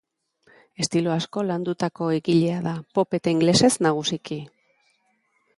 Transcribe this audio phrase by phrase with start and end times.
[0.83, 4.43] Estilo asko landutako egilea da, pop eta ingelesez nagusiki.